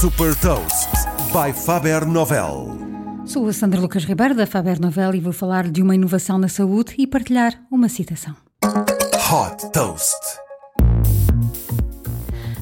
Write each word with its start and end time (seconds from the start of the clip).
Super 0.00 0.32
Toast 0.36 0.90
by 1.32 1.52
Faber 1.52 2.06
Novel. 2.06 2.78
Sou 3.26 3.48
a 3.48 3.52
Sandra 3.52 3.80
Lucas 3.80 4.04
Ribeiro 4.04 4.32
da 4.32 4.46
Faber 4.46 4.80
Novel 4.80 5.16
e 5.16 5.20
vou 5.20 5.32
falar 5.32 5.68
de 5.68 5.82
uma 5.82 5.92
inovação 5.92 6.38
na 6.38 6.46
saúde 6.46 6.94
e 6.96 7.04
partilhar 7.04 7.60
uma 7.68 7.88
citação. 7.88 8.36
Hot 8.62 9.72
Toast. 9.72 10.47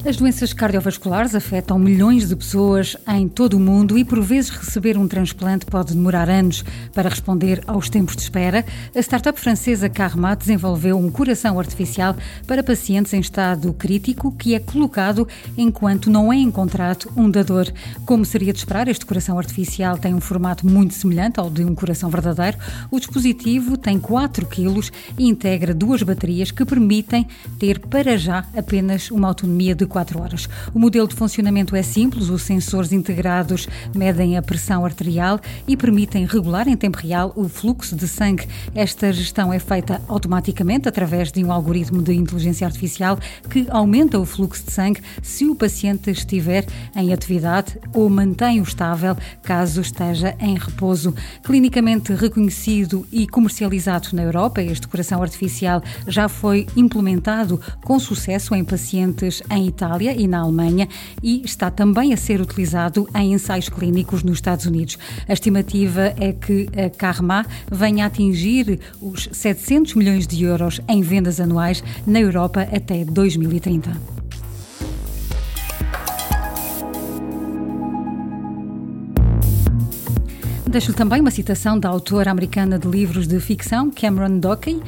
As 0.07 0.15
doenças 0.15 0.53
cardiovasculares 0.53 1.35
afetam 1.35 1.77
milhões 1.77 2.29
de 2.29 2.33
pessoas 2.33 2.95
em 3.09 3.27
todo 3.27 3.55
o 3.55 3.59
mundo 3.59 3.97
e, 3.97 4.05
por 4.05 4.21
vezes, 4.21 4.49
receber 4.49 4.97
um 4.97 5.05
transplante 5.05 5.65
pode 5.65 5.93
demorar 5.93 6.29
anos. 6.29 6.63
Para 6.93 7.09
responder 7.09 7.61
aos 7.67 7.89
tempos 7.89 8.15
de 8.15 8.21
espera, 8.21 8.63
a 8.95 8.99
startup 8.99 9.37
francesa 9.37 9.89
Carma 9.89 10.33
desenvolveu 10.33 10.97
um 10.97 11.11
coração 11.11 11.59
artificial 11.59 12.15
para 12.47 12.63
pacientes 12.63 13.13
em 13.13 13.19
estado 13.19 13.73
crítico 13.73 14.31
que 14.31 14.55
é 14.55 14.61
colocado 14.61 15.27
enquanto 15.57 16.09
não 16.09 16.31
é 16.31 16.37
encontrado 16.37 17.11
um 17.13 17.29
dador. 17.29 17.67
Como 18.05 18.23
seria 18.23 18.53
de 18.53 18.59
esperar, 18.59 18.87
este 18.87 19.05
coração 19.05 19.37
artificial 19.37 19.97
tem 19.97 20.13
um 20.13 20.21
formato 20.21 20.65
muito 20.65 20.93
semelhante 20.93 21.37
ao 21.37 21.49
de 21.49 21.65
um 21.65 21.75
coração 21.75 22.09
verdadeiro. 22.09 22.57
O 22.89 22.97
dispositivo 22.97 23.75
tem 23.75 23.99
4 23.99 24.45
kg 24.45 24.89
e 25.17 25.27
integra 25.27 25.73
duas 25.73 26.01
baterias 26.01 26.49
que 26.49 26.63
permitem 26.63 27.27
ter, 27.59 27.79
para 27.79 28.17
já, 28.17 28.45
apenas 28.55 29.11
uma 29.11 29.27
autonomia 29.27 29.75
de 29.75 29.85
24 29.97 30.21
horas. 30.21 30.49
O 30.73 30.79
modelo 30.79 31.07
de 31.07 31.15
funcionamento 31.15 31.75
é 31.75 31.81
simples, 31.81 32.29
os 32.29 32.43
sensores 32.43 32.91
integrados 32.91 33.67
medem 33.95 34.37
a 34.37 34.41
pressão 34.41 34.85
arterial 34.85 35.39
e 35.67 35.75
permitem 35.75 36.25
regular 36.25 36.67
em 36.67 36.75
tempo 36.75 36.97
real 36.97 37.33
o 37.35 37.47
fluxo 37.47 37.95
de 37.95 38.07
sangue. 38.07 38.47
Esta 38.75 39.11
gestão 39.11 39.51
é 39.51 39.59
feita 39.59 40.01
automaticamente 40.07 40.87
através 40.87 41.31
de 41.31 41.43
um 41.43 41.51
algoritmo 41.51 42.01
de 42.01 42.13
inteligência 42.13 42.67
artificial 42.67 43.17
que 43.49 43.65
aumenta 43.69 44.19
o 44.19 44.25
fluxo 44.25 44.65
de 44.65 44.71
sangue 44.71 45.01
se 45.21 45.45
o 45.45 45.55
paciente 45.55 46.11
estiver 46.11 46.65
em 46.95 47.13
atividade 47.13 47.79
ou 47.93 48.09
mantém-o 48.09 48.63
estável 48.63 49.15
caso 49.41 49.81
esteja 49.81 50.35
em 50.39 50.55
repouso. 50.55 51.13
Clinicamente 51.43 52.13
reconhecido 52.13 53.07
e 53.11 53.27
comercializado 53.27 54.09
na 54.13 54.23
Europa, 54.23 54.61
este 54.61 54.87
coração 54.87 55.21
artificial 55.21 55.81
já 56.07 56.29
foi 56.29 56.67
implementado 56.75 57.59
com 57.83 57.99
sucesso 57.99 58.53
em 58.53 58.63
pacientes 58.63 59.41
em 59.49 59.67
Itália 59.67 59.86
Itália 59.87 60.13
e 60.13 60.27
na 60.27 60.39
Alemanha 60.39 60.87
e 61.23 61.41
está 61.45 61.71
também 61.71 62.13
a 62.13 62.17
ser 62.17 62.41
utilizado 62.41 63.07
em 63.15 63.33
ensaios 63.33 63.69
clínicos 63.69 64.21
nos 64.21 64.35
Estados 64.35 64.65
Unidos. 64.65 64.97
A 65.27 65.31
estimativa 65.31 66.13
é 66.17 66.33
que 66.33 66.67
a 66.75 66.89
Carma 66.89 67.45
venha 67.71 68.03
a 68.03 68.07
atingir 68.07 68.81
os 69.01 69.29
700 69.31 69.95
milhões 69.95 70.27
de 70.27 70.43
euros 70.43 70.81
em 70.89 71.01
vendas 71.01 71.39
anuais 71.39 71.81
na 72.05 72.19
Europa 72.19 72.63
até 72.63 73.05
2030. 73.05 73.95
Deixo-lhe 80.69 80.97
também 80.97 81.21
uma 81.21 81.31
citação 81.31 81.79
da 81.79 81.87
autora 81.87 82.29
americana 82.29 82.77
de 82.77 82.89
livros 82.89 83.25
de 83.25 83.39
ficção, 83.39 83.89
Cameron 83.89 84.37
Dockey. 84.37 84.81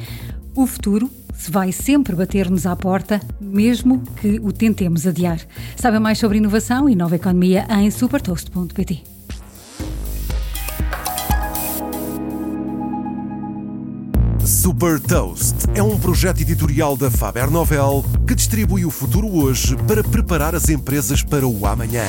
O 0.54 0.66
futuro 0.66 1.10
se 1.40 1.50
vai 1.50 1.72
sempre 1.72 2.14
bater-nos 2.14 2.66
à 2.66 2.76
porta, 2.76 3.18
mesmo 3.40 4.02
que 4.20 4.38
o 4.40 4.52
tentemos 4.52 5.06
adiar. 5.06 5.40
Sabe 5.74 5.98
mais 5.98 6.18
sobre 6.18 6.36
inovação 6.36 6.86
e 6.86 6.94
nova 6.94 7.16
economia 7.16 7.66
em 7.70 7.90
supertoast.pt. 7.90 9.02
Super 14.44 15.00
Toast 15.00 15.54
é 15.74 15.82
um 15.82 15.98
projeto 15.98 16.42
editorial 16.42 16.94
da 16.94 17.10
Faber 17.10 17.50
Novel 17.50 18.04
que 18.26 18.34
distribui 18.34 18.84
o 18.84 18.90
futuro 18.90 19.26
hoje 19.34 19.76
para 19.88 20.04
preparar 20.04 20.54
as 20.54 20.68
empresas 20.68 21.22
para 21.22 21.46
o 21.46 21.66
amanhã. 21.66 22.04